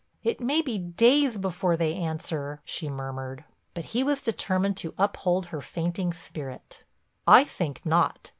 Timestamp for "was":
4.03-4.19